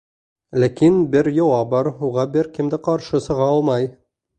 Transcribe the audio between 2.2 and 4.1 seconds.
бер кем дә ҡаршы сыға алмай.